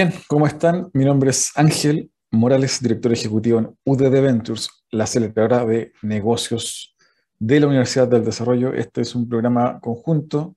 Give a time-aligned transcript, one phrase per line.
[0.00, 0.88] Bien, ¿cómo están?
[0.94, 6.96] Mi nombre es Ángel Morales, director ejecutivo en UDD Ventures, la aceleradora de negocios
[7.38, 8.72] de la Universidad del Desarrollo.
[8.72, 10.56] Este es un programa conjunto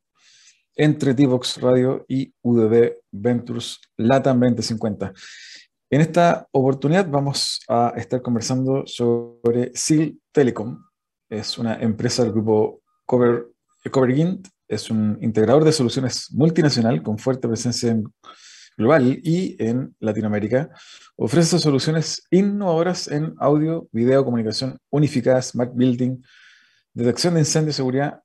[0.77, 5.11] entre Divox Radio y UDD Ventures LATAM 2050.
[5.89, 10.81] En esta oportunidad vamos a estar conversando sobre SIL Telecom.
[11.30, 13.47] Es una empresa del grupo Cover,
[13.91, 18.05] Covergint, es un integrador de soluciones multinacional con fuerte presencia en
[18.77, 20.69] global y en Latinoamérica,
[21.16, 26.21] ofrece soluciones innovadoras en audio, video, comunicación unificada, smart building,
[26.94, 28.21] detección de incendios, seguridad,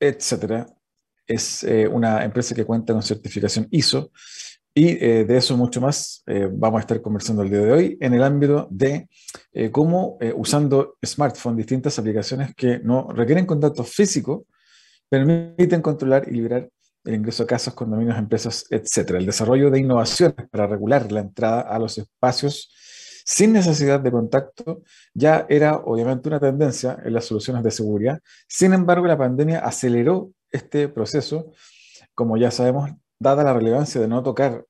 [0.00, 0.66] etc.
[1.26, 4.10] Es eh, una empresa que cuenta con certificación ISO
[4.74, 7.98] y eh, de eso mucho más eh, vamos a estar conversando el día de hoy
[8.00, 9.08] en el ámbito de
[9.70, 14.46] cómo usando smartphone, distintas aplicaciones que no requieren contacto físico,
[15.10, 16.70] permiten controlar y liberar
[17.04, 19.18] el ingreso a casas, condominios, empresas, etcétera.
[19.18, 22.70] El desarrollo de innovaciones para regular la entrada a los espacios
[23.24, 24.82] sin necesidad de contacto
[25.14, 28.20] ya era obviamente una tendencia en las soluciones de seguridad.
[28.48, 31.52] Sin embargo, la pandemia aceleró este proceso,
[32.14, 34.64] como ya sabemos, dada la relevancia de no tocar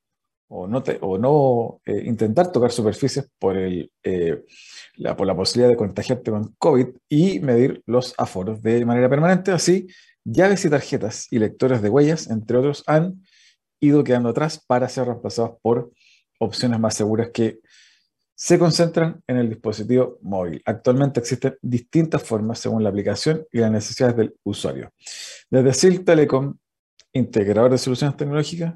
[0.55, 3.29] o no, eh, intentar tocar superficies
[4.03, 4.45] eh,
[4.97, 9.51] la, por la posibilidad de contagiarte con COVID y medir los aforos de manera permanente.
[9.51, 9.87] Así,
[10.25, 13.25] Llaves y tarjetas y lectores de huellas, entre otros, han
[13.81, 15.91] ido quedando atrás para ser reemplazados por
[16.39, 17.59] opciones más seguras que
[18.37, 20.63] se concentran en el dispositivo móvil.
[20.65, 24.93] Actualmente existen distintas formas según la aplicación y las necesidades del usuario.
[25.51, 26.55] Desde SIL Telecom,
[27.13, 28.75] integrador de soluciones tecnológicas,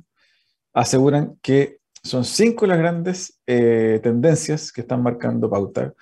[0.76, 5.94] aseguran que son cinco las grandes eh, tendencias que están marcando pauta.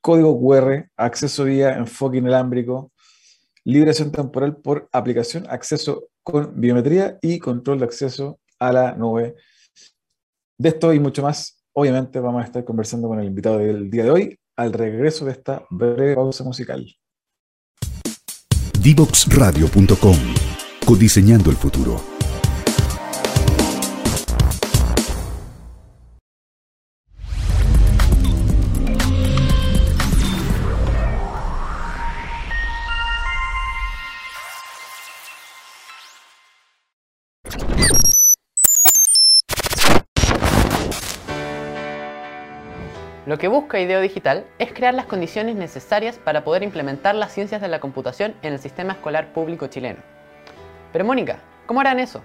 [0.00, 2.92] Código QR, acceso vía enfoque inalámbrico,
[3.64, 9.34] liberación temporal por aplicación, acceso con biometría y control de acceso a la nube.
[10.56, 14.04] De esto y mucho más, obviamente vamos a estar conversando con el invitado del día
[14.04, 16.86] de hoy al regreso de esta breve pausa musical.
[18.80, 20.16] Divoxradio.com
[20.86, 22.15] Codiseñando el futuro.
[43.36, 47.60] Lo que busca IDEO Digital es crear las condiciones necesarias para poder implementar las ciencias
[47.60, 49.98] de la computación en el sistema escolar público chileno.
[50.90, 52.22] Pero Mónica, ¿cómo harán eso?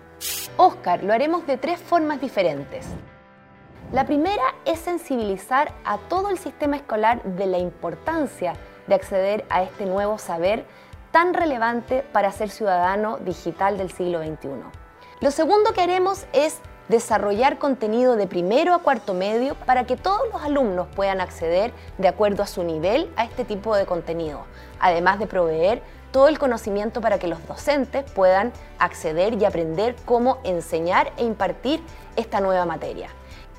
[0.56, 2.88] Oscar, lo haremos de tres formas diferentes.
[3.92, 8.54] La primera es sensibilizar a todo el sistema escolar de la importancia
[8.88, 10.64] de acceder a este nuevo saber
[11.12, 14.48] tan relevante para ser ciudadano digital del siglo XXI.
[15.20, 16.62] Lo segundo que haremos es
[16.92, 22.10] desarrollar contenido de primero a cuarto medio para que todos los alumnos puedan acceder de
[22.10, 24.46] acuerdo a su nivel a este tipo de contenido,
[24.80, 25.82] además de proveer
[26.12, 31.82] todo el conocimiento para que los docentes puedan acceder y aprender cómo enseñar e impartir
[32.18, 33.08] esta nueva materia.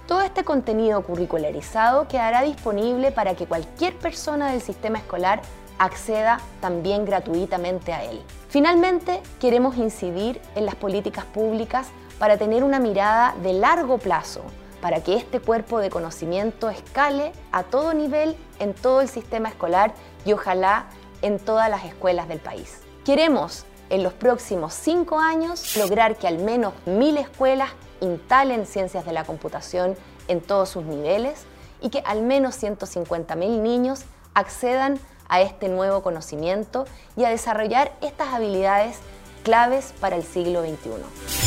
[0.06, 5.40] Todo este contenido curricularizado quedará disponible para que cualquier persona del sistema escolar
[5.78, 8.20] acceda también gratuitamente a él.
[8.50, 11.88] Finalmente, queremos incidir en las políticas públicas
[12.22, 14.42] para tener una mirada de largo plazo,
[14.80, 19.92] para que este cuerpo de conocimiento escale a todo nivel en todo el sistema escolar
[20.24, 20.86] y ojalá
[21.22, 22.78] en todas las escuelas del país.
[23.04, 27.70] Queremos en los próximos cinco años lograr que al menos mil escuelas
[28.00, 29.96] instalen ciencias de la computación
[30.28, 31.42] en todos sus niveles
[31.80, 34.04] y que al menos 150.000 niños
[34.34, 36.84] accedan a este nuevo conocimiento
[37.16, 38.98] y a desarrollar estas habilidades
[39.42, 41.41] claves para el siglo XXI.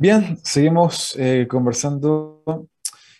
[0.00, 2.42] Bien, seguimos eh, conversando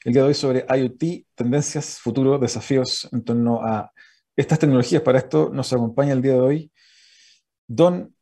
[0.02, 3.92] el día de hoy sobre IoT, tendencias, futuro, desafíos en torno a
[4.34, 5.02] estas tecnologías.
[5.02, 6.72] Para esto nos acompaña el día de hoy
[7.66, 8.16] Don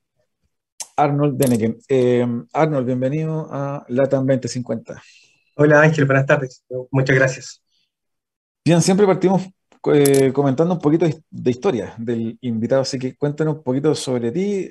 [0.97, 1.79] Arnold Deneken.
[1.89, 5.01] Eh, Arnold, bienvenido a LATAM 2050.
[5.55, 6.65] Hola Ángel, buenas tardes.
[6.91, 7.63] Muchas gracias.
[8.65, 9.49] Bien, siempre partimos
[9.95, 14.69] eh, comentando un poquito de historia del invitado, así que cuéntanos un poquito sobre ti,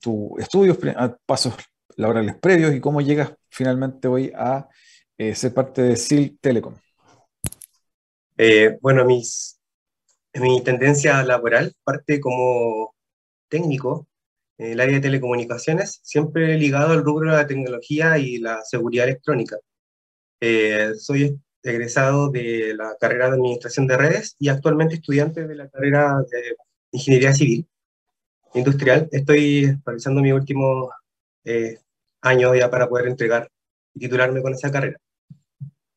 [0.00, 0.78] tus estudios,
[1.26, 1.54] pasos
[1.96, 4.68] laborales previos y cómo llegas finalmente hoy a
[5.18, 6.74] eh, ser parte de SIL Telecom.
[8.38, 9.58] Eh, bueno, mis,
[10.34, 12.94] mi tendencia laboral parte como
[13.48, 14.06] técnico
[14.58, 19.06] en el área de telecomunicaciones, siempre ligado al rubro de la tecnología y la seguridad
[19.06, 19.56] electrónica.
[20.40, 25.68] Eh, soy egresado de la carrera de Administración de Redes y actualmente estudiante de la
[25.68, 26.56] carrera de
[26.92, 27.66] Ingeniería Civil
[28.54, 29.08] Industrial.
[29.10, 30.90] Estoy realizando mi último
[31.44, 31.78] eh,
[32.26, 33.48] año ya para poder entregar
[33.94, 34.98] y titularme con esa carrera.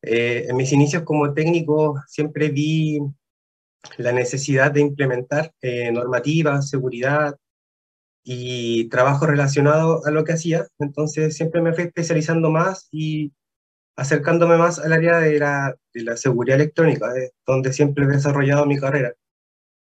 [0.02, 2.98] Eh, en mis inicios como técnico siempre vi
[3.98, 7.36] la necesidad de implementar eh, normativas, seguridad
[8.24, 10.66] y trabajo relacionado a lo que hacía.
[10.78, 13.32] Entonces siempre me fui especializando más y
[13.96, 17.12] acercándome más al área de la, de la seguridad electrónica,
[17.46, 19.12] donde siempre he desarrollado mi carrera.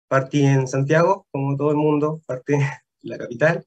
[0.09, 2.63] Partí en Santiago, como todo el mundo, partí en
[3.03, 3.65] la capital,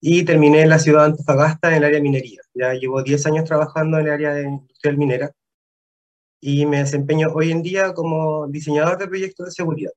[0.00, 2.40] y terminé en la ciudad de Antofagasta en el área de minería.
[2.54, 5.32] Ya llevo 10 años trabajando en el área de industrial minera
[6.40, 9.92] y me desempeño hoy en día como diseñador de proyectos de seguridad.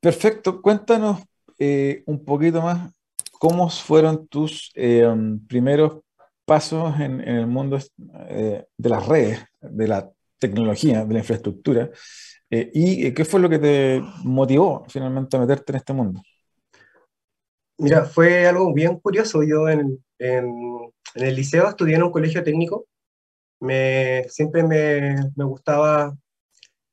[0.00, 1.20] Perfecto, cuéntanos
[1.58, 2.90] eh, un poquito más
[3.32, 5.06] cómo fueron tus eh,
[5.48, 6.00] primeros
[6.44, 7.78] pasos en, el mundo
[8.28, 11.90] eh, de las redes, de la tecnología, de la infraestructura,
[12.50, 16.20] y qué fue lo que te motivó finalmente a meterte en este mundo.
[17.78, 19.42] Mira, fue algo bien curioso.
[19.44, 22.86] Yo en, en el liceo estudié en un colegio técnico.
[23.60, 26.16] Me, siempre me, me gustaba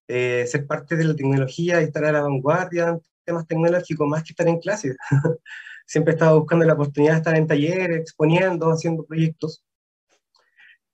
[0.07, 4.23] eh, ser parte de la tecnología y estar a la vanguardia en temas tecnológicos, más
[4.23, 4.95] que estar en clases.
[5.85, 9.63] siempre estaba buscando la oportunidad de estar en talleres, exponiendo, haciendo proyectos.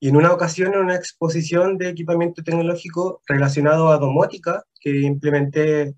[0.04, 5.96] Y en una ocasión, en una exposición de equipamiento tecnológico relacionado a domótica, que implementé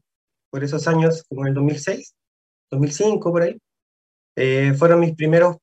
[0.51, 2.15] por esos años, como en el 2006,
[2.69, 3.59] 2005, por ahí,
[4.35, 5.57] eh, fueron mis primeros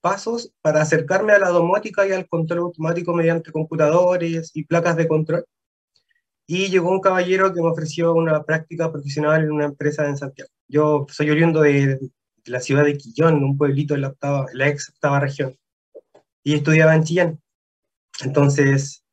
[0.00, 5.08] pasos para acercarme a la domótica y al control automático mediante computadores y placas de
[5.08, 5.44] control.
[6.46, 10.52] Y llegó un caballero que me ofreció una práctica profesional en una empresa en Santiago.
[10.68, 11.98] Yo soy oriundo de,
[12.44, 15.56] la ciudad de Quillón, un pueblito en la, octava, la ex octava región,
[16.44, 17.40] y estudiaba en Chillán.
[18.24, 19.04] Entonces,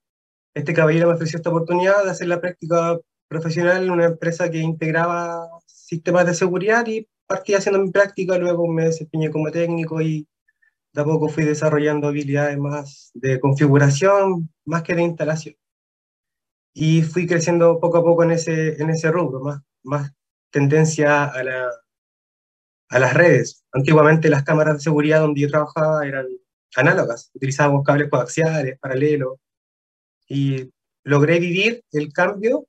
[0.54, 2.98] este caballero me ofreció esta oportunidad de hacer la práctica
[3.28, 8.68] profesional en una empresa que integraba sistemas de seguridad y partí haciendo mi práctica, luego
[8.68, 10.28] me desempeñé como técnico y
[10.94, 15.56] de a poco fui desarrollando habilidades más de configuración, más que de instalación.
[16.74, 20.12] Y fui creciendo poco a poco en ese, en ese rubro, más, más
[20.52, 21.70] tendencia a, la,
[22.90, 23.66] a las redes.
[23.74, 26.28] Antiguamente las cámaras de seguridad donde yo trabajaba eran
[26.78, 29.38] análogas, utilizábamos cables coaxiales, paralelos,
[30.28, 30.72] y
[31.04, 32.66] logré vivir el cambio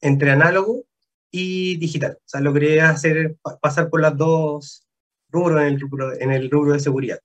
[0.00, 0.84] entre análogo
[1.30, 2.18] y digital.
[2.18, 4.86] O sea, logré hacer, pasar por las dos
[5.30, 7.18] rubro en el rubro, en el rubro de seguridad.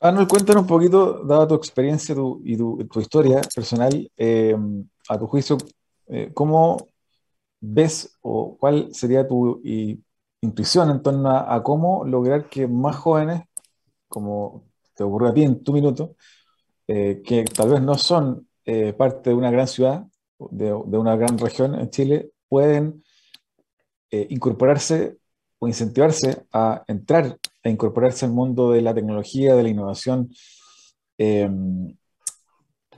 [0.00, 2.14] Arnold, cuéntanos un poquito, dada tu experiencia
[2.44, 4.56] y tu, historia personal, eh,
[5.08, 5.56] a tu juicio,
[6.08, 6.88] eh, ¿cómo
[7.60, 9.60] ves o cuál sería tu
[10.42, 13.42] intuición en torno a, cómo lograr que más jóvenes,
[14.08, 16.16] como te ocurrió a ti en tu minuto,
[16.86, 18.48] eh, que tal vez no son
[18.96, 20.04] parte de una gran ciudad,
[20.50, 23.02] de, una gran región en Chile, pueden
[24.10, 25.16] incorporarse
[25.58, 30.28] o incentivarse a entrar e incorporarse al mundo de la tecnología, de la innovación.
[31.16, 31.96] Em,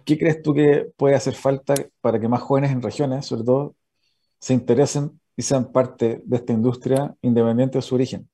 [0.05, 3.77] ¿Qué crees tú que puede hacer falta para que más jóvenes en regiones, sobre todo,
[4.41, 8.29] se interesen y sean parte de esta industria independiente de su origen?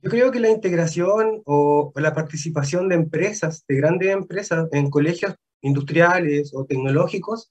[0.00, 5.34] Yo creo que la integración o la participación de empresas, de grandes empresas, en colegios
[5.60, 7.50] industriales o tecnológicos,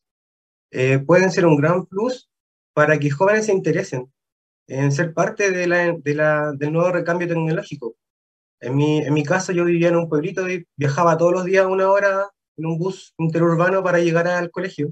[0.71, 2.29] eh, pueden ser un gran plus
[2.73, 4.11] para que jóvenes se interesen
[4.67, 7.95] en ser parte de la, de la, del nuevo recambio tecnológico.
[8.59, 11.65] En mi, en mi caso, yo vivía en un pueblito y viajaba todos los días
[11.65, 14.91] una hora en un bus interurbano para llegar al colegio.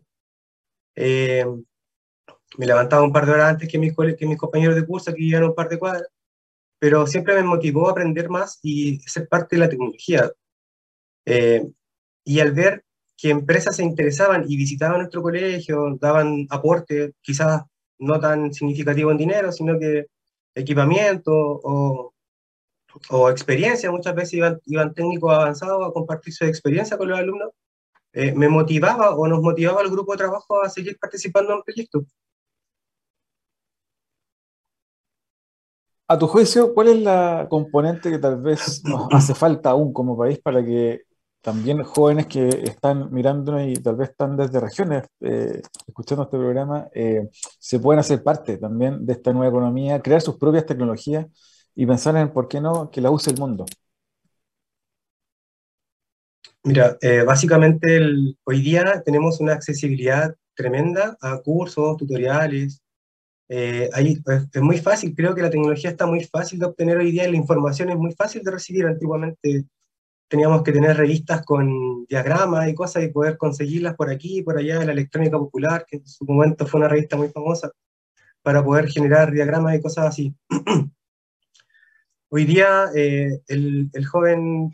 [0.95, 1.45] Eh,
[2.57, 5.19] me levantaba un par de horas antes que mis, que mis compañeros de curso que
[5.19, 6.07] vivían un par de cuadras,
[6.79, 10.31] pero siempre me motivó a aprender más y ser parte de la tecnología.
[11.25, 11.65] Eh,
[12.23, 12.83] y al ver
[13.17, 17.63] que empresas se interesaban y visitaban nuestro colegio, daban aporte, quizás
[17.99, 20.07] no tan significativo en dinero, sino que
[20.53, 22.13] equipamiento o,
[23.09, 23.91] o experiencia.
[23.91, 27.51] Muchas veces iban, iban, técnicos avanzados a compartir su experiencia con los alumnos.
[28.13, 32.03] Eh, me motivaba o nos motivaba al grupo de trabajo a seguir participando en proyectos.
[36.07, 40.17] A tu juicio, ¿cuál es la componente que tal vez nos hace falta aún como
[40.17, 41.03] país para que
[41.41, 46.87] también jóvenes que están mirándonos y tal vez están desde regiones eh, escuchando este programa,
[46.93, 51.27] eh, se pueden hacer parte también de esta nueva economía, crear sus propias tecnologías
[51.75, 53.65] y pensar en por qué no que la use el mundo.
[56.63, 57.99] Mira, eh, básicamente
[58.43, 62.81] hoy día tenemos una accesibilidad tremenda a cursos, tutoriales,
[63.47, 67.11] Eh, ahí, es, muy fácil, creo que la tecnología está muy fácil de obtener hoy
[67.11, 68.85] día y la información es muy fácil de recibir.
[68.85, 69.65] Antiguamente
[70.27, 74.57] teníamos que tener revistas con diagramas y cosas y poder conseguirlas por aquí y por
[74.57, 77.71] allá en la electrónica popular, que en su momento fue una revista muy famosa,
[78.41, 80.35] para poder generar diagramas y cosas así.
[82.29, 84.71] hoy día eh, el joven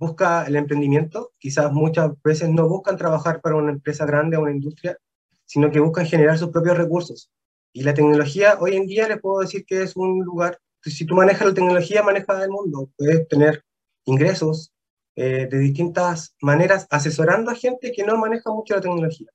[0.00, 4.52] busca el emprendimiento, quizás muchas veces no buscan trabajar para una empresa grande o una
[4.52, 4.96] industria,
[5.44, 7.30] sino que buscan generar sus propios recursos.
[7.72, 11.14] Y la tecnología, hoy en día les puedo decir que es un lugar, si tú
[11.14, 13.62] manejas la tecnología, manejas el mundo, puedes tener
[14.04, 14.72] ingresos
[15.16, 19.28] eh, de distintas maneras asesorando a gente que no maneja mucho la tecnología.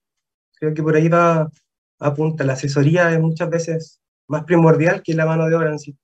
[0.56, 1.50] Creo que por ahí va,
[2.00, 5.98] apunta, la asesoría es muchas veces más primordial que la mano de obra en sí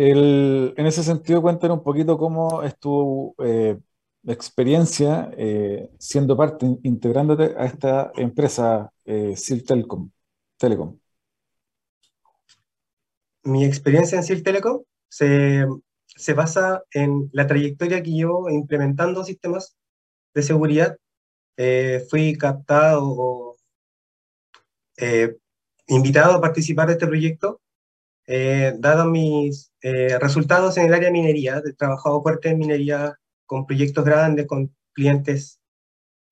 [0.00, 3.78] en ese sentido, cuéntanos un poquito cómo es tu eh,
[4.26, 9.34] experiencia eh, siendo parte, integrándote a esta empresa eh,
[9.66, 10.10] Telecom.
[10.60, 10.98] Telecom.
[13.42, 15.66] Mi experiencia en SIL Telecom se,
[16.06, 19.76] se basa en la trayectoria que llevo implementando sistemas
[20.34, 20.96] de seguridad.
[21.56, 23.56] Eh, fui captado o
[25.86, 27.60] invitado a participar de este proyecto
[28.32, 33.18] eh, dado mis eh, resultados en el área de minería, he trabajado fuerte en minería
[33.44, 35.60] con proyectos grandes, con clientes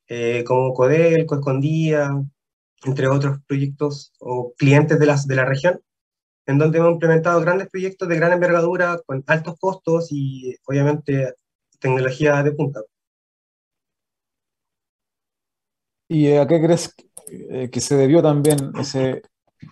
[0.07, 2.11] eh, como Codelco, Escondía,
[2.85, 5.81] entre otros proyectos o clientes de, las, de la región,
[6.47, 11.35] en donde hemos implementado grandes proyectos de gran envergadura, con altos costos y obviamente
[11.79, 12.81] tecnología de punta.
[16.09, 16.95] ¿Y a qué crees
[17.71, 19.23] que se debió también ese,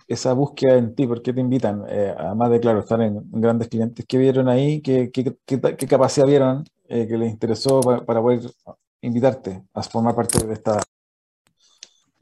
[0.07, 1.07] esa búsqueda en ti?
[1.07, 1.85] ¿Por qué te invitan?
[1.89, 4.81] Eh, además de, claro, estar en, grandes clientes, ¿qué vieron ahí?
[4.83, 8.41] ¿Qué, qué, capacidad vieron eh, que les interesó para, poder
[9.01, 10.81] invitarte a formar parte de esta?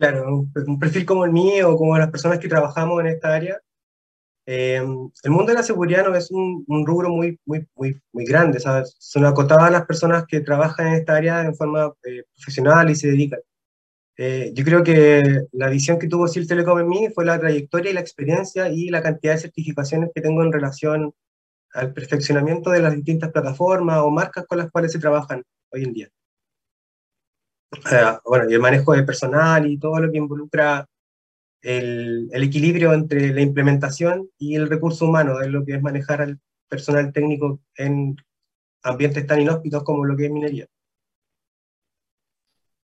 [0.05, 3.59] Claro, un, perfil como el mío, como las personas que trabajamos en esta área.
[4.47, 8.61] Eh, el mundo de la seguridad no es un, rubro muy, muy, muy, muy grande,
[8.61, 8.97] ¿sabes?
[8.99, 11.95] Son acotadas las personas que trabajan en esta área en forma
[12.35, 13.41] profesional y se dedican.
[14.19, 17.91] Eh, yo creo que la visión que tuvo Sil Telecom en mí fue la trayectoria
[17.91, 21.15] y la experiencia y la cantidad de certificaciones que tengo en relación
[21.73, 25.93] al perfeccionamiento de las distintas plataformas o marcas con las cuales se trabajan hoy en
[25.95, 26.09] día.
[28.25, 30.87] Bueno, y el manejo de personal y todo lo que involucra
[31.63, 36.23] el, el, equilibrio entre la implementación y el recurso humano, de lo que es manejar
[36.23, 36.39] al
[36.69, 38.17] personal técnico en
[38.83, 40.67] ambientes tan inhóspitos como lo que es minería.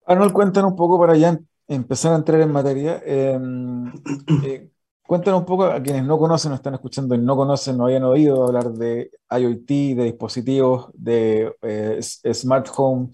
[0.06, 3.02] Arnold, cuéntanos un poco para ya empezar a entrar en materia.
[3.06, 3.92] Em,
[4.46, 4.70] eh,
[5.06, 8.04] cuéntanos un poco a quienes no conocen, no están escuchando y no conocen, no hayan
[8.04, 13.10] oído hablar de IoT, de dispositivos, de eh, smart home.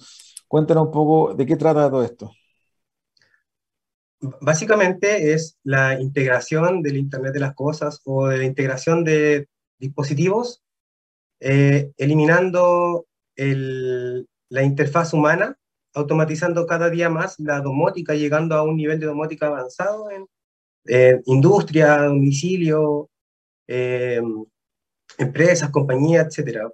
[0.53, 2.31] Cuéntanos un poco de qué trata todo esto.
[4.39, 9.47] Básicamente es la integración del Internet de las Cosas o de la integración de
[9.79, 10.61] dispositivos,
[11.39, 15.57] eh, eliminando la interfaz humana
[15.95, 20.27] automatizando cada día más la domótica, llegando a un nivel de domótica avanzado en
[21.25, 23.09] industria, domicilio,
[23.65, 24.45] em,
[25.17, 26.69] empresas, compañías, etcétera,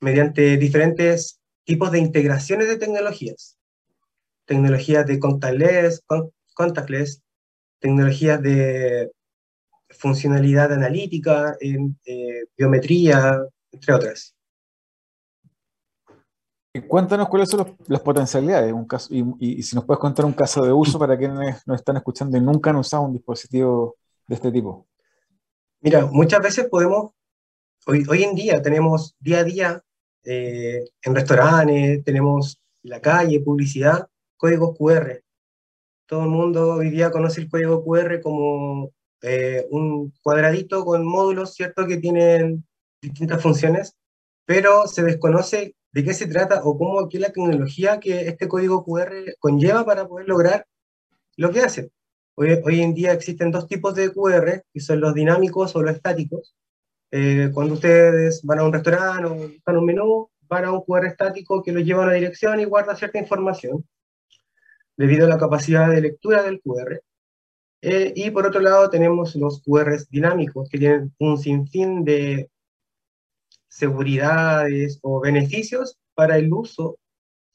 [0.00, 3.58] mediante diferentes tipos de integraciones de tecnologías.
[4.46, 6.02] Tecnologías de contactless,
[6.54, 7.22] contactless
[7.80, 9.10] tecnologías de
[9.88, 14.36] funcionalidad analítica, eh, biometría, entre otras.
[16.86, 20.72] Cuéntanos cuáles son las potencialidades un caso, y, si nos puedes contar un caso de
[20.72, 23.96] uso para quienes nos están escuchando y nunca han usado un dispositivo
[24.28, 24.86] de este tipo.
[25.80, 27.12] Mira, muchas veces podemos,
[27.86, 29.82] hoy, hoy en día tenemos día a día
[30.32, 35.24] eh, en restaurantes, tenemos la calle, publicidad, códigos QR.
[36.06, 41.54] Todo el mundo hoy día conoce el código QR como eh, un cuadradito con módulos,
[41.54, 41.84] ¿cierto?
[41.84, 42.64] Que tienen
[43.02, 43.96] distintas funciones,
[44.44, 48.84] pero se desconoce de qué se trata o cómo es la tecnología que este código
[48.84, 50.64] QR conlleva para poder lograr
[51.36, 51.90] lo que hace.
[52.36, 55.96] Hoy, hoy en día existen dos tipos de QR, que son los dinámicos o los
[55.96, 56.54] estáticos.
[57.12, 61.06] Eh, cuando ustedes van a un restaurante o buscan un menú, van a un QR
[61.06, 63.86] estático que los lleva a una dirección y guarda cierta información,
[64.96, 67.02] debido a la capacidad de lectura del QR.
[67.82, 72.50] Eh, y por otro lado tenemos los QRs dinámicos, que tienen un sinfín de
[73.68, 76.98] seguridades o beneficios para el uso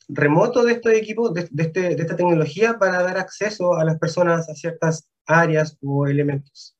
[0.07, 4.49] remoto de estos equipos, de, este, de, esta tecnología para dar acceso a las personas
[4.49, 6.75] a ciertas áreas o elementos.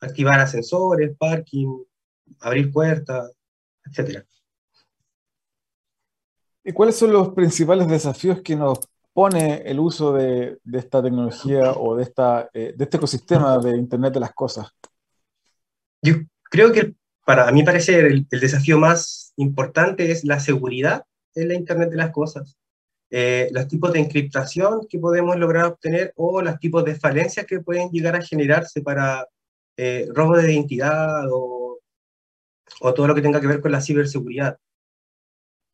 [0.00, 1.84] Activar ascensores, parking,
[2.40, 3.32] abrir puertas,
[3.84, 4.24] etc.
[6.64, 8.78] ¿Y cuáles son los principales desafíos que nos
[9.08, 14.20] impone el uso de, esta tecnología o de, esta, de este ecosistema de Internet de
[14.20, 14.68] las cosas?
[16.02, 16.14] Yo
[16.44, 21.04] creo que para a mi parecer el, desafío más importante es la seguridad
[21.34, 22.56] en la Internet de las cosas.
[23.10, 27.90] los tipos de encriptación que podemos lograr obtener o los tipos de falencias que pueden
[27.90, 29.26] llegar a generarse para
[30.14, 31.63] robo de identidad o,
[32.80, 34.58] o todo lo que tenga que ver con la ciberseguridad.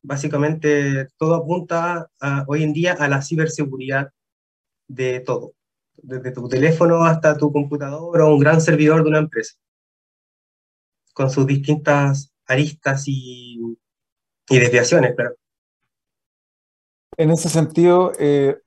[0.02, 2.10] Básicamente todo apunta
[2.46, 4.12] hoy en día a la ciberseguridad
[4.88, 5.54] de todo,
[5.96, 9.56] desde tu teléfono hasta tu computador o un gran servidor de una empresa,
[11.12, 13.60] con sus distintas aristas y,
[14.48, 15.36] desviaciones, pero
[17.16, 18.58] En ese sentido, eh,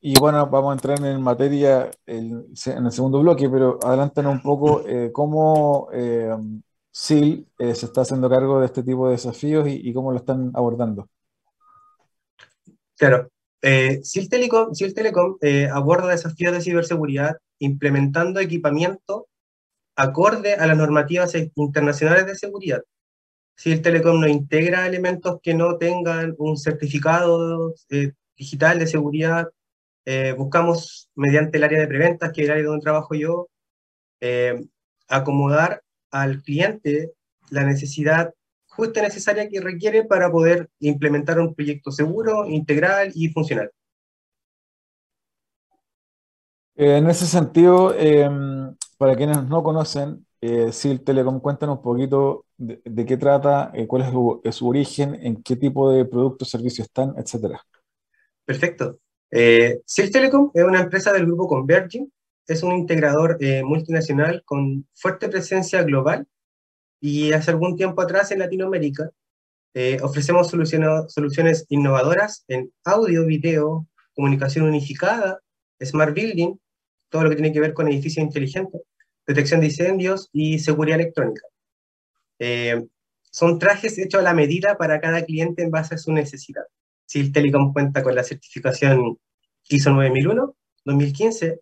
[0.00, 4.86] y bueno, vamos a entrar en materia en el segundo bloque, pero adelántanos un poco
[4.86, 6.28] eh, cómo eh,
[6.94, 10.52] SIL eh, se está haciendo cargo de este tipo de desafíos y, cómo lo están
[10.54, 11.10] abordando.
[12.96, 13.28] Claro,
[13.60, 19.26] eh, SIL Telecom, Telecom eh, aborda desafíos de ciberseguridad implementando equipamiento
[19.96, 22.82] acorde a las normativas internacionales de seguridad.
[23.56, 27.74] SIL Telecom no integra elementos que no tengan un certificado
[28.36, 29.48] digital de seguridad.
[30.36, 33.48] buscamos, mediante el área de preventas, que es el área donde trabajo yo,
[35.08, 35.83] acomodar
[36.14, 37.12] al cliente
[37.50, 38.32] la necesidad
[38.68, 43.70] justa y necesaria que requiere para poder implementar un proyecto seguro, integral y funcional.
[46.76, 52.46] Eh, en ese sentido, em, para quienes no conocen, eh, SIL Telecom, cuéntanos un poquito
[52.56, 54.02] de, qué trata, eh, cuál
[54.44, 57.58] es su, origen, en qué tipo de productos, servicios están, etc.
[58.44, 58.98] Perfecto.
[59.30, 62.12] Eh, SIL Telecom es una empresa del grupo Converging,
[62.46, 66.26] es un integrador eh, multinacional con fuerte presencia global
[67.00, 69.10] y hace algún tiempo atrás en Latinoamérica
[69.76, 75.40] eh, ofrecemos soluciones, innovadoras en audio, video, comunicación unificada,
[75.80, 76.54] smart building,
[77.08, 78.82] todo lo que tiene que ver con edificios inteligentes,
[79.26, 81.42] detección de incendios y seguridad electrónica.
[82.38, 82.84] Eh,
[83.32, 86.62] son trajes hechos a la medida para cada cliente en base a su necesidad.
[87.06, 89.18] Si Telecom cuenta con la certificación
[89.68, 90.54] ISO 9001,
[90.84, 91.60] 2015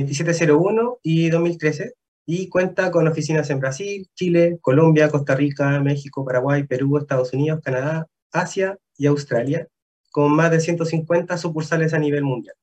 [0.00, 1.94] 2701 y 2013
[2.26, 7.60] y cuenta con oficinas en Brasil, Chile, Colombia, Costa Rica, México, Paraguay, Perú, Estados Unidos,
[7.62, 9.68] Canadá, Asia y Australia,
[10.10, 12.56] con más de 150 sucursales a nivel mundial.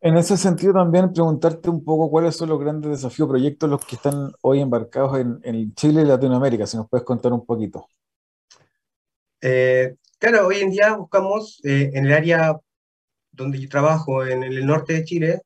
[0.00, 3.96] En ese sentido también preguntarte un poco cuáles son los grandes desafíos, proyectos los que
[3.96, 7.88] están hoy embarcados en, Chile y Latinoamérica, si nos puedes contar un poquito.
[9.40, 12.60] Eh, claro, hoy en día buscamos eh, en el área
[13.38, 15.42] donde yo trabajo, en el norte de Chile,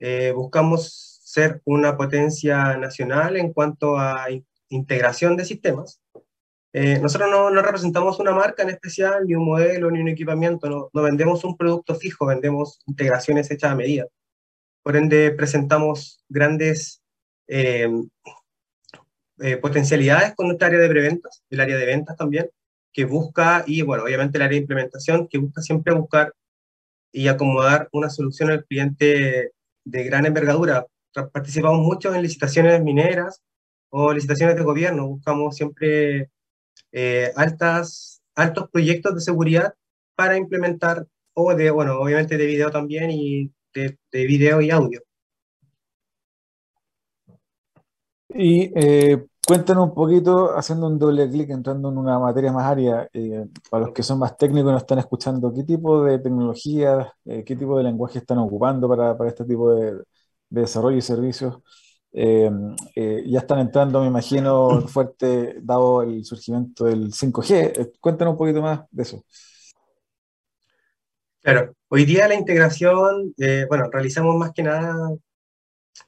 [0.00, 4.26] eh, buscamos ser una potencia nacional en cuanto a
[4.68, 6.00] integración de sistemas.
[6.72, 10.70] Eh, nosotros no, no, representamos una marca en especial, ni un modelo, ni un equipamiento,
[10.70, 14.06] no, no vendemos un producto fijo, vendemos integraciones hechas a medida.
[14.82, 17.02] Por ende, presentamos grandes
[17.46, 17.90] eh,
[19.60, 22.48] potencialidades con nuestra área de preventas, el área de ventas también,
[22.92, 26.32] que busca, y bueno, obviamente el área de implementación, que busca siempre buscar
[27.12, 29.52] y acomodar una solución al cliente
[29.84, 30.86] de gran envergadura.
[31.32, 33.42] Participamos mucho en licitaciones mineras
[33.90, 35.06] o licitaciones de gobierno.
[35.06, 36.30] Buscamos siempre
[36.90, 39.74] eh, altas, altos proyectos de seguridad
[40.14, 45.02] para implementar, o de, bueno, obviamente de video también y de, de video y audio.
[48.34, 53.08] Y eh, Cuéntanos un poquito, haciendo un doble clic, entrando en una materia más área,
[53.12, 57.08] eh, para los que son más técnicos y nos están escuchando, ¿qué tipo de tecnologías,
[57.24, 60.00] eh, qué tipo de lenguaje están ocupando para, para este tipo de,
[60.48, 61.56] desarrollo y servicios?
[62.12, 62.50] Eh,
[63.26, 67.98] ya están entrando, me imagino, fuerte, dado el surgimiento del 5G.
[68.00, 69.24] cuéntanos un poquito más de eso.
[71.42, 73.34] Claro, hoy día la integración,
[73.68, 74.94] bueno, realizamos más que nada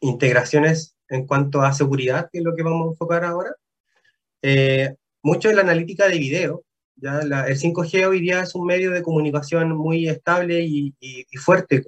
[0.01, 3.55] integraciones en cuanto a seguridad, que es lo que vamos a enfocar ahora.
[4.43, 6.65] Eh, mucho en la analítica de video.
[6.97, 7.21] ¿ya?
[7.21, 10.95] el 5G hoy día es un medio de comunicación muy estable y,
[11.39, 11.85] fuerte.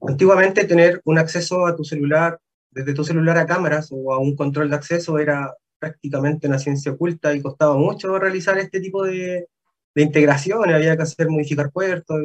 [0.00, 2.38] Antiguamente tener un acceso a tu celular,
[2.70, 6.92] desde tu celular a cámaras o a un control de acceso era prácticamente una ciencia
[6.92, 9.48] oculta y costaba mucho realizar este tipo de,
[9.94, 12.16] de integraciones, había que hacer modificar puertos.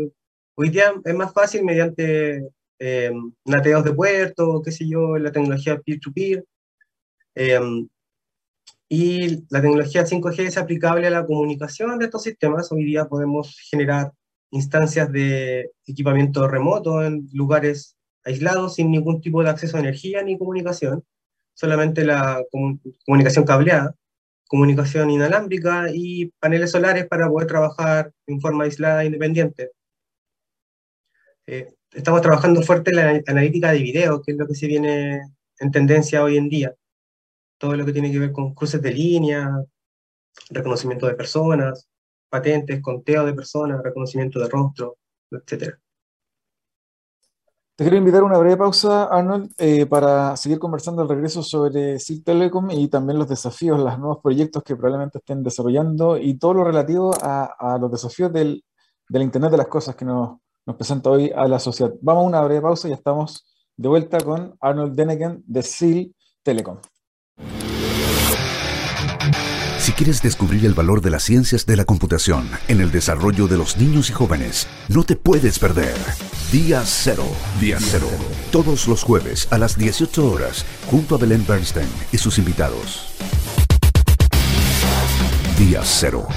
[0.56, 2.48] Hoy día es más fácil mediante
[2.80, 3.12] eh,
[3.46, 6.46] de puerto, qué sé yo, la tecnología peer-to-peer.
[7.36, 7.60] Eh,
[8.90, 12.72] y la tecnología 5G es aplicable a la comunicación de estos sistemas.
[12.72, 14.14] Hoy día podemos generar
[14.52, 20.38] instancias de equipamiento remoto en lugares aislados sin ningún tipo de acceso a energía ni
[20.38, 21.04] comunicación,
[21.54, 22.44] solamente la
[23.06, 23.96] comunicación cableada.
[24.50, 29.72] comunicación inalámbrica y paneles solares para poder trabajar en forma aislada e independiente.
[31.48, 35.22] Eh, estamos trabajando fuerte en la analítica de video, que es lo que se viene
[35.60, 36.76] en tendencia hoy en día.
[37.58, 39.64] Todo lo que tiene que ver con cruces de línea,
[40.50, 41.88] reconocimiento de personas,
[42.30, 44.98] patentes, conteo de personas, reconocimiento de rostro,
[45.32, 45.76] etc.
[47.76, 52.00] Te quiero invitar a una breve pausa, Arnold, eh, para seguir conversando al regreso sobre
[52.00, 56.56] SIG Telecom y también los desafíos, los nuevos proyectos que probablemente estén desarrollando y todo
[56.56, 58.64] lo relativo a, los desafíos del,
[59.10, 61.94] Internet de las Cosas que nos, nos, presenta hoy a la sociedad.
[62.02, 66.14] Vamos a una breve pausa y ya estamos de vuelta con Arnold Deneken de SIG
[66.44, 66.78] Telecom.
[69.80, 73.58] Si quieres descubrir el valor de las ciencias de la computación en el desarrollo de
[73.58, 75.96] los niños y jóvenes, no te puedes perder.
[76.52, 77.24] Día Cero.
[77.62, 78.08] Día Cero.
[78.52, 83.08] Todos los jueves a las 18 horas, junto a Belén Bernstein y sus invitados.
[85.58, 86.28] Día Cero.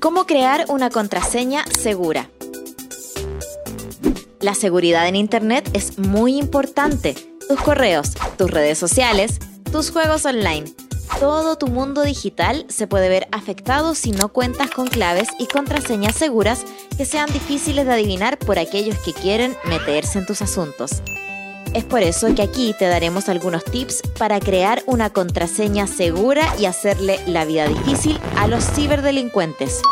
[0.00, 2.30] ¿Cómo crear una contraseña segura?
[4.38, 7.16] La seguridad en Internet es muy importante.
[7.48, 9.38] Tus correos, tus redes sociales,
[9.72, 10.72] tus juegos online.
[11.18, 16.14] Todo tu mundo digital se puede ver afectado si no cuentas con claves y contraseñas
[16.14, 16.64] seguras
[16.96, 21.02] que sean difíciles de adivinar por aquellos que quieren meterse en tus asuntos.
[21.74, 26.64] Es por eso que aquí te daremos algunos tips para crear una contraseña segura y
[26.64, 29.82] hacerle la vida difícil a los ciberdelincuentes.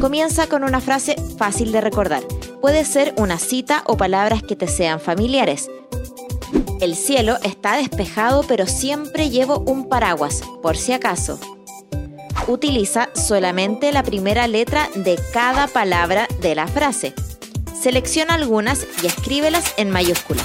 [0.00, 2.22] Comienza con una frase fácil de recordar.
[2.60, 5.70] Puede ser una cita o palabras que te sean familiares.
[6.80, 11.38] El cielo está despejado pero siempre llevo un paraguas, por si acaso.
[12.46, 17.14] Utiliza solamente la primera letra de cada palabra de la frase.
[17.84, 20.42] Selecciona algunas y escríbelas en mayúscula.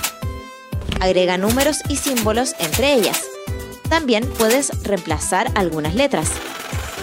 [0.99, 3.21] Agrega números y símbolos entre ellas.
[3.87, 6.31] También puedes reemplazar algunas letras.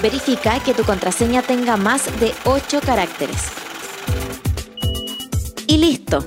[0.02, 3.44] Verifica que tu contraseña tenga más de 8 caracteres.
[5.66, 6.22] Y listo.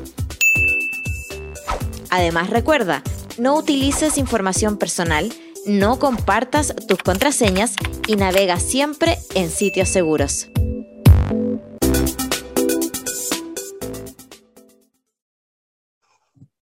[2.09, 3.03] Además recuerda,
[3.37, 5.31] no utilices información personal,
[5.67, 7.75] no compartas tus contraseñas
[8.07, 10.49] y navega siempre en sitios seguros.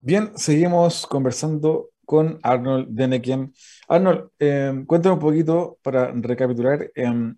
[0.06, 3.54] Bien, seguimos conversando con Arnold Denekian.
[3.88, 7.38] Arnold, eh, cuéntanos un poquito para recapitular em,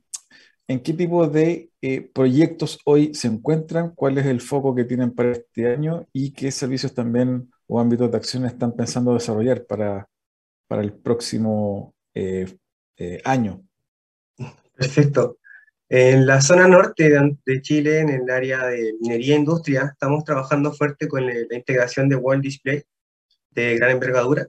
[0.68, 5.14] en qué tipo de eh, proyectos hoy se encuentran, cuál es el foco que tienen
[5.14, 10.10] para este año y qué servicios también o ámbitos de acción están pensando desarrollar para,
[10.68, 12.48] para el próximo eh,
[13.26, 13.64] año.
[14.76, 15.38] Perfecto.
[15.98, 17.10] En la zona norte
[17.46, 22.10] de Chile, en el área de minería e industria, estamos trabajando fuerte con la integración
[22.10, 22.84] de World Display
[23.52, 24.46] de gran envergadura.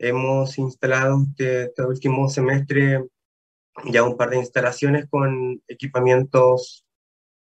[0.00, 3.06] Hemos instalado este, este, último semestre
[3.84, 6.84] ya un par de instalaciones con equipamientos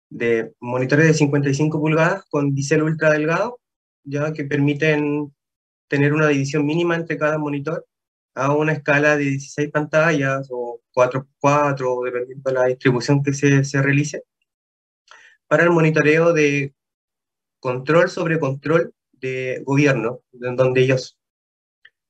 [0.09, 3.57] de monitores de 55 pulgadas con bisel ultra delgado,
[4.03, 5.33] ya que permiten
[5.87, 7.85] tener una división mínima entre cada monitor
[8.35, 13.81] a una escala de 16 pantallas o 4x4, dependiendo de la distribución que se, se
[13.81, 14.23] realice,
[15.47, 16.73] para el monitoreo de
[17.59, 21.17] control sobre control de gobierno, donde ellos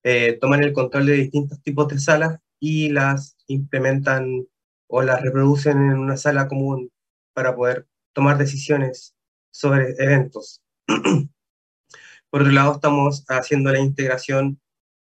[0.04, 4.48] eh, toman el control de distintos tipos de salas y las implementan
[4.88, 6.92] o las reproducen en una sala común
[7.34, 9.16] para poder tomar decisiones
[9.52, 10.62] sobre eventos.
[12.30, 14.60] Por otro lado, estamos haciendo la integración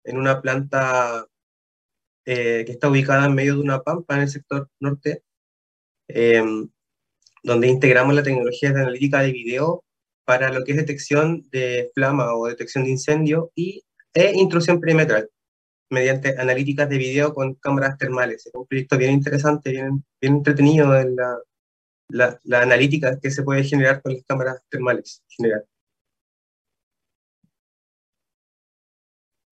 [0.04, 1.26] en una planta
[2.26, 5.22] eh, que está ubicada en medio de una pampa en el sector norte,
[6.08, 6.68] em,
[7.42, 9.84] donde integramos la tecnología de analítica de video
[10.24, 15.28] para lo que es detección de flama o detección de incendio y, e intrusión perimetral
[15.90, 18.46] mediante analíticas de video con cámaras termales.
[18.46, 21.38] Es un proyecto bien interesante, bien, bien entretenido en la,
[22.08, 25.22] la, la analítica que se puede generar con las cámaras termales.
[25.28, 25.64] General.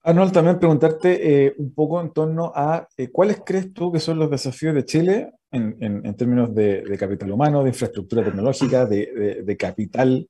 [0.04, 4.18] Arnold, también preguntarte eh, un poco en torno a eh, cuáles crees tú que son
[4.18, 9.56] los desafíos de Chile en, en, términos de, capital humano, de infraestructura tecnológica, de, de,
[9.56, 10.28] capital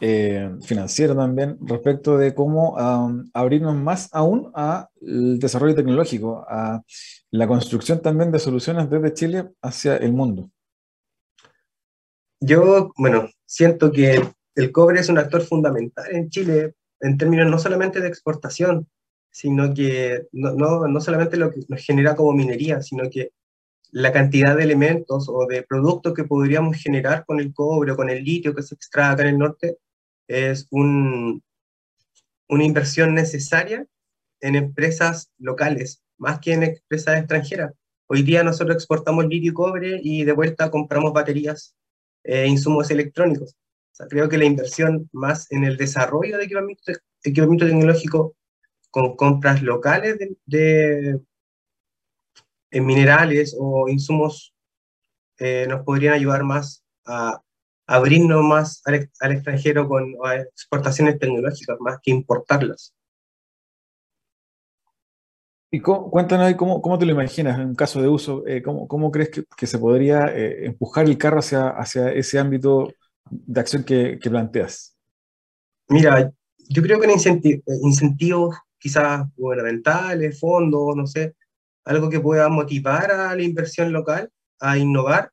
[0.00, 2.76] eh, financiero también, respecto de cómo
[3.32, 6.82] abrirnos más aún al desarrollo tecnológico, a
[7.30, 10.50] la construcción también de soluciones desde Chile hacia el mundo.
[12.40, 14.20] Yo, bueno, siento que
[14.56, 18.88] el cobre es un actor fundamental en Chile en términos no solamente de exportación,
[19.34, 23.32] sino que no, no, no, solamente lo que nos genera como minería, sino que
[23.90, 28.10] la cantidad de elementos o de productos que podríamos generar con el cobre o con
[28.10, 29.78] el litio que se extrae acá en el norte
[30.28, 31.42] es un,
[32.48, 33.84] una inversión necesaria
[34.40, 37.72] en empresas locales, más que en empresas extranjeras.
[38.06, 41.74] Hoy día nosotros exportamos litio y cobre y de vuelta compramos baterías
[42.22, 43.56] e insumos electrónicos.
[44.08, 46.92] creo que la inversión más en el desarrollo de equipamiento,
[47.24, 48.36] equipamiento tecnológico
[48.94, 51.20] con compras locales de,
[52.70, 54.54] en minerales o insumos
[55.40, 57.42] eh, nos podrían ayudar más a,
[57.88, 62.94] abrirnos más al, extranjero con exportaciones tecnológicas más que importarlas.
[65.72, 69.10] Y cuéntanos cómo, cómo, te lo imaginas en un caso de uso, eh, cómo, cómo,
[69.10, 72.92] crees que, que se podría eh, empujar el carro hacia, hacia ese ámbito
[73.28, 74.96] de acción que, que planteas.
[75.88, 76.32] Mira,
[76.68, 81.34] yo creo que incentivo, incentivos quizás gubernamentales, fondos, no sé,
[81.86, 85.32] algo que pueda motivar a la inversión local a innovar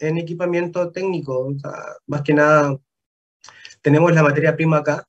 [0.00, 1.54] en equipamiento técnico.
[2.08, 2.76] más que nada,
[3.82, 5.06] tenemos la materia prima acá,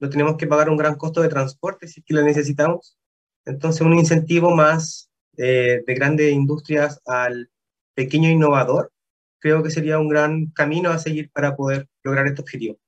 [0.00, 2.96] no tenemos que pagar un gran costo de transporte si es que la necesitamos.
[3.44, 7.50] Entonces, un incentivo más eh, de grandes industrias al
[7.94, 8.92] pequeño innovador,
[9.40, 12.78] creo que sería un gran camino a seguir para poder lograr este objetivo.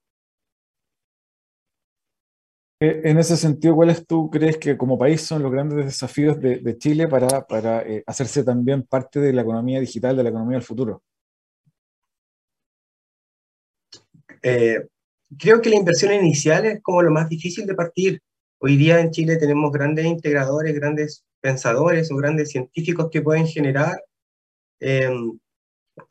[2.83, 6.79] Eh, en ese sentido, ¿cuáles tú crees que como país son los grandes desafíos de,
[6.79, 10.67] Chile para, para eh, hacerse también parte de la economía digital, de la economía del
[10.67, 11.01] futuro?
[14.43, 14.85] Eh,
[15.39, 18.21] creo que la inversión inicial es como lo más difícil de partir.
[18.59, 24.03] Hoy día en Chile tenemos grandes integradores, grandes pensadores o grandes científicos que pueden generar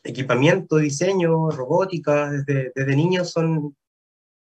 [0.05, 2.31] equipamiento, diseño, robótica.
[2.31, 3.75] Desde, desde niños son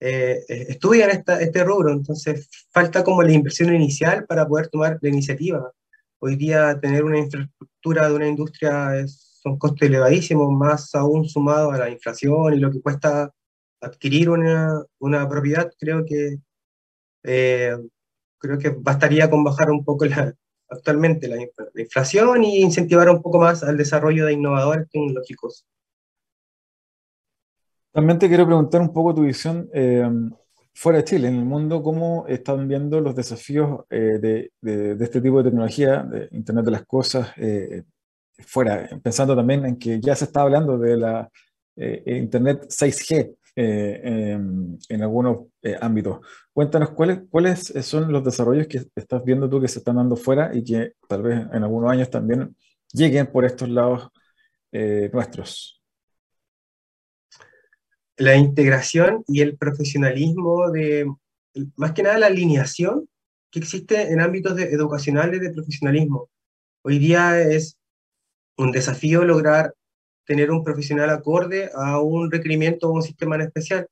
[0.01, 5.09] eh, eh, estudian este rubro, entonces falta como la inversión inicial para poder tomar la
[5.09, 5.73] iniciativa.
[6.21, 11.73] Hoy día tener una infraestructura de una industria es, son costes elevadísimos, más aún sumado
[11.73, 13.33] a la inflación y lo que cuesta
[13.81, 16.39] adquirir una, una propiedad, creo que
[17.25, 17.77] eh,
[18.39, 20.35] creo que bastaría con bajar un poco la,
[20.69, 25.65] actualmente la, la inflación y incentivar un poco más al desarrollo de innovadores tecnológicos.
[27.93, 30.09] También te quiero preguntar un poco tu visión eh,
[30.75, 35.39] fuera de Chile, en el mundo, cómo están viendo los desafíos eh, de, este tipo
[35.39, 37.85] de tecnología, de Internet de las Cosas, eh,
[38.39, 41.31] fuera, pensando también en que ya se está hablando de la
[41.77, 45.47] Internet 6G en, en, algunos
[45.81, 46.21] ámbitos.
[46.53, 50.51] Cuéntanos cuáles, cuáles son los desarrollos que estás viendo tú que se están dando fuera
[50.55, 52.55] y que tal vez en algunos años también
[52.93, 54.09] lleguen por estos lados
[55.13, 55.78] nuestros
[58.19, 61.07] la integración y el profesionalismo de,
[61.77, 63.09] más que nada la alineación
[63.51, 66.29] que existe en ámbitos educacionales de profesionalismo.
[66.83, 67.79] Hoy día es
[68.57, 69.73] un desafío lograr
[70.27, 73.87] tener un profesional acorde a un requerimiento o un sistema en especial.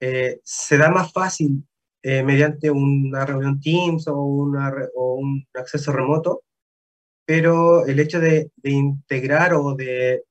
[0.00, 1.66] Eh, se da más fácil
[2.02, 6.42] eh, mediante una reunión Teams o, o, un acceso remoto,
[7.26, 10.22] pero el hecho de, de integrar o de,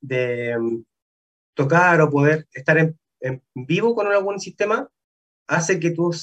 [0.00, 0.56] de
[1.54, 2.98] tocar o poder estar en,
[3.54, 4.88] vivo con algún sistema
[5.46, 6.14] hace que tú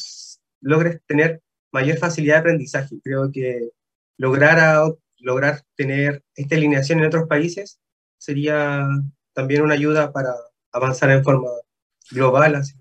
[0.61, 1.41] logres tener
[1.71, 2.99] mayor facilidad de aprendizaje.
[3.03, 3.71] Creo que
[4.17, 7.79] lograr, lograr tener esta alineación en otros países
[8.17, 8.87] sería
[9.33, 10.33] también una ayuda para
[10.71, 11.49] avanzar en forma
[12.11, 12.55] global.
[12.55, 12.75] Así.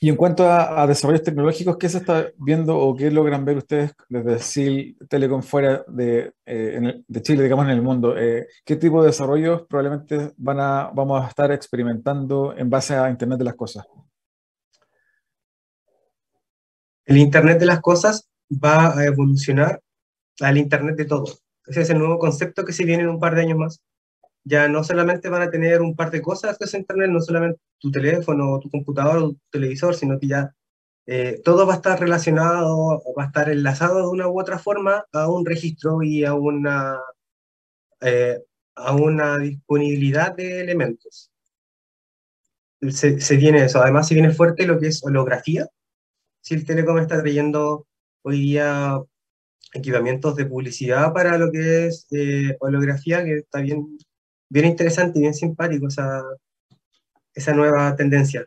[0.00, 3.92] Y en cuanto a, desarrollos tecnológicos, ¿qué se está viendo o qué logran ver ustedes
[4.08, 8.16] desde SIL Telecom fuera de, eh, de Chile, digamos, en el mundo?
[8.16, 13.10] Eh, ¿Qué tipo de desarrollos probablemente van a, vamos a estar experimentando en base a
[13.10, 13.86] Internet de las Cosas?
[17.04, 19.80] El Internet de las Cosas va a evolucionar
[20.40, 21.24] al Internet de todo.
[21.66, 23.82] Ese es el nuevo concepto que se viene en un par de años más
[24.44, 27.60] ya no solamente van a tener un par de cosas que es Internet, no solamente
[27.78, 30.54] tu teléfono, tu computador o tu televisor, sino que ya
[31.06, 35.04] eh, todo va a estar relacionado, va a estar enlazado de una u otra forma
[35.12, 36.98] a un registro y a una,
[38.00, 38.42] eh,
[38.76, 41.30] a una disponibilidad de elementos.
[42.90, 45.66] Se, se, viene eso, además se viene fuerte lo que es holografía.
[46.42, 47.86] Si el Telecom está trayendo
[48.22, 48.98] hoy día
[49.74, 53.98] equipamientos de publicidad para lo que es eh, holografía, que está bien
[54.48, 56.22] bien interesante y bien simpático esa,
[57.34, 58.46] esa nueva tendencia.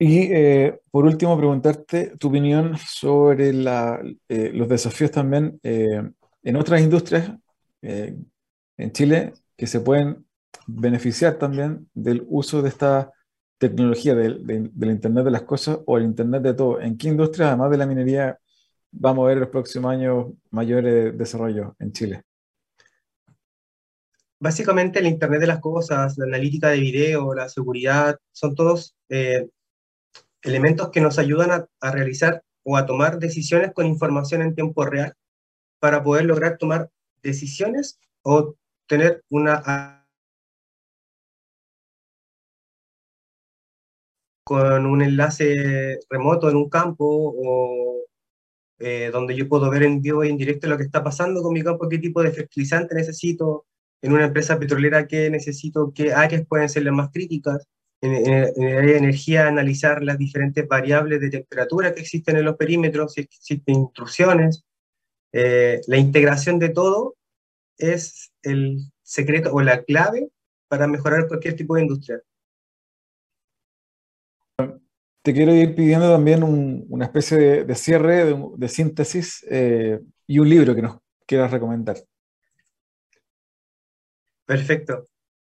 [0.00, 6.02] Y eh, por último, preguntarte tu opinión sobre la, eh, los desafíos también eh,
[6.42, 7.32] en otras industrias
[7.80, 10.26] en Chile que se pueden
[10.66, 13.12] beneficiar también del uso de esta
[13.58, 16.80] tecnología del, del, Internet de las Cosas o el Internet de todo.
[16.80, 18.38] ¿En qué industria, además de la minería,
[18.92, 22.22] vamos a ver los próximos años mayores desarrollos en Chile?
[24.40, 29.48] Básicamente el Internet de las Cosas, la analítica de video, la seguridad, son todos eh,
[30.42, 35.14] elementos que nos ayudan a, realizar o a tomar decisiones con información en tiempo real
[35.80, 36.90] para poder lograr tomar
[37.22, 38.54] decisiones o
[38.86, 40.06] tener una
[44.44, 48.04] con un enlace remoto en un campo o
[48.78, 51.52] eh, donde yo puedo ver en vivo y en directo lo que está pasando con
[51.52, 53.66] mi campo, qué tipo de fertilizante necesito,
[54.02, 57.66] en una empresa petrolera qué necesito, qué áreas pueden ser las más críticas,
[58.00, 62.56] en, el área de energía analizar las diferentes variables de temperatura que existen en los
[62.56, 64.64] perímetros, si existen intrusiones.
[65.32, 67.16] Eh, la integración de todo
[67.76, 70.28] es el secreto o la clave
[70.68, 72.22] para mejorar cualquier tipo de industria
[75.28, 80.74] te quiero ir pidiendo también una especie de, cierre, de, síntesis eh, y un libro
[80.74, 81.98] que nos quieras recomendar.
[84.48, 85.04] Perfecto.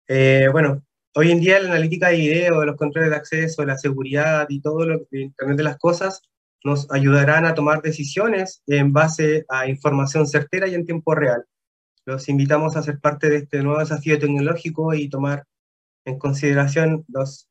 [0.08, 0.84] Eh, bueno,
[1.16, 4.86] hoy en día la analítica de video, los controles de acceso, la seguridad y todo
[4.86, 6.22] lo que Internet de las Cosas
[6.64, 11.44] nos ayudarán a tomar decisiones en base a información certera y en tiempo real.
[12.06, 15.48] Los invitamos a ser parte de este nuevo desafío tecnológico y tomar
[16.06, 17.50] en consideración los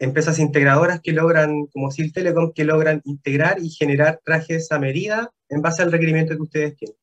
[0.00, 5.30] empresas integradoras que logran, como SIL Telecom, que logran integrar y generar trajes a medida
[5.50, 6.96] en base al requerimiento que ustedes tienen.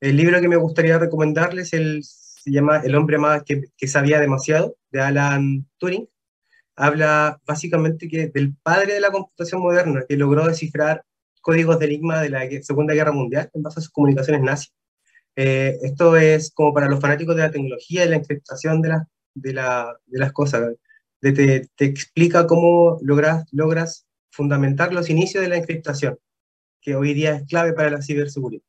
[0.00, 2.02] El libro que me gustaría recomendarles el,
[2.42, 6.08] se llama El hombre más que, que, sabía demasiado, de Alan Turing.
[6.76, 11.04] Habla básicamente que del padre de la computación moderna, que logró descifrar
[11.40, 14.72] códigos de enigma de la Segunda Guerra Mundial en base a sus comunicaciones nazis.
[15.36, 19.08] Eh, esto es como para los fanáticos de la tecnología y la encriptación de, la,
[19.34, 20.76] de, la, de las cosas
[21.20, 26.18] te, explica cómo logras, logras fundamentar los inicios de la encriptación,
[26.80, 28.64] que hoy día es clave para la ciberseguridad.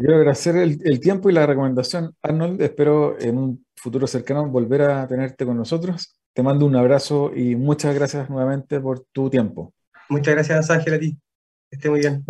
[0.00, 2.62] Quiero agradecer el, tiempo y la recomendación, Arnold.
[2.62, 6.16] Espero en un futuro cercano volver a tenerte con nosotros.
[6.32, 9.74] Te mando un abrazo y muchas gracias nuevamente por tu tiempo.
[10.08, 11.18] Muchas gracias, Ángel, a ti.
[11.70, 12.24] Esté muy bien.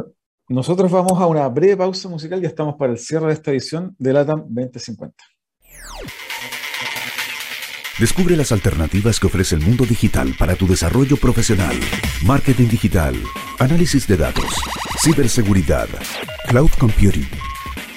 [0.48, 3.94] Nosotros vamos a una breve pausa musical y estamos para el cierre de esta edición
[4.00, 5.14] de LATAM 2050.
[8.00, 11.76] Descubre las alternativas que ofrece el mundo digital para tu desarrollo profesional.
[12.26, 13.14] Marketing digital,
[13.60, 14.56] análisis de datos,
[15.04, 15.86] ciberseguridad,
[16.48, 17.28] cloud computing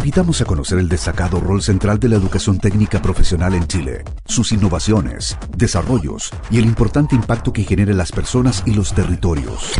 [0.00, 4.50] invitamos a conocer el destacado rol central de la educación técnica profesional en Chile, sus
[4.50, 9.74] innovaciones, desarrollos y el importante impacto que genera en las personas y los territorios.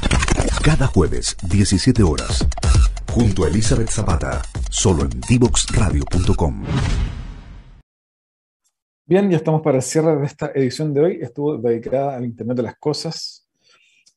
[0.62, 2.46] Cada jueves, 17 horas,
[3.10, 6.64] junto a Elizabeth Zapata, solo en divoxradio.com.
[9.06, 11.18] Bien, ya estamos para el cierre de esta edición de hoy.
[11.22, 13.48] Estuvo dedicada al Internet de las Cosas,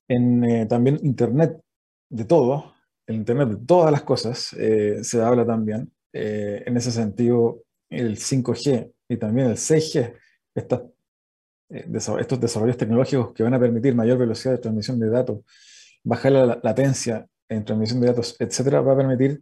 [0.10, 1.62] en eh, también Internet
[2.10, 2.74] de todo,
[3.08, 5.93] el Internet de todas las cosas, eh, se habla también.
[6.14, 10.14] Eh, en ese sentido, el 5G y también el 6G,
[10.56, 11.88] eh,
[12.20, 15.40] estos desarrollos tecnológicos que van a permitir mayor velocidad de transmisión de datos,
[16.04, 19.42] bajar la latencia en transmisión de datos, etcétera, va a permitir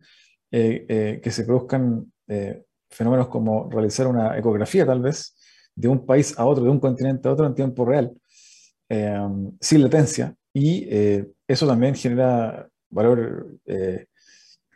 [0.49, 2.11] que se produzcan
[2.89, 5.33] fenómenos como realizar una ecografía, tal vez,
[5.75, 8.11] de un país a otro, de un continente a otro en tiempo real,
[9.61, 10.87] sin latencia, y
[11.47, 14.05] eso también genera valor eh,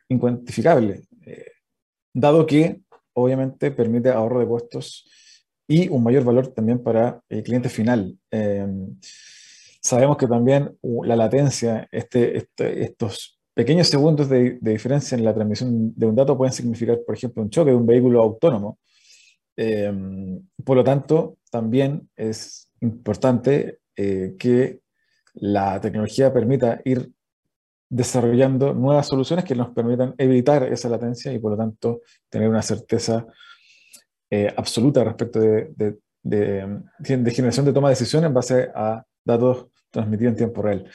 [0.10, 1.06] incuantificable, eh,
[2.16, 2.82] dado que
[3.14, 5.08] obviamente permite ahorro de costos
[5.68, 8.18] y un mayor valor también para el cliente final.
[8.32, 8.98] Em,
[9.82, 15.94] sabemos que también la latencia, este, este, estos pequeños segundos de, diferencia en la transmisión
[15.96, 18.80] de un dato pueden significar, por ejemplo, un choque de un vehículo autónomo.
[19.58, 24.80] Em, por lo tanto, también es importante eh, que
[25.34, 27.12] la tecnología permita ir
[27.90, 32.62] desarrollando nuevas soluciones que nos permitan evitar esa latencia y por lo tanto tener una
[32.62, 33.26] certeza
[34.30, 40.32] eh, absoluta respecto de, de, generación de toma de decisiones en base a datos transmitidos
[40.32, 40.90] en tiempo real.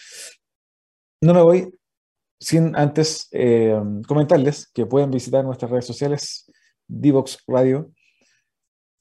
[1.23, 1.79] No me voy
[2.41, 6.51] sin antes eh, comentarles que pueden visitar nuestras redes sociales,
[6.89, 7.93] Divox Radio,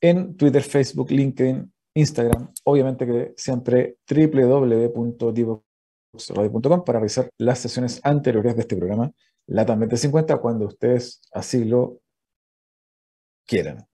[0.01, 5.68] en Twitter, Facebook, LinkedIn, Instagram, obviamente que siempre www.divox
[6.85, 9.11] para revisar las sesiones anteriores de este programa,
[9.47, 12.01] LATAM 2050, cuando ustedes así lo
[13.45, 13.87] quieran.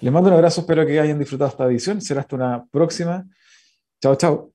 [0.00, 2.00] Les mando un abrazo, espero que hayan disfrutado esta edición.
[2.00, 3.24] Será hasta una próxima.
[4.00, 4.52] Chao, chao.